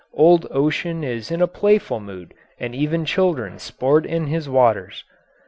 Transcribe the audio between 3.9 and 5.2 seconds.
in his waters.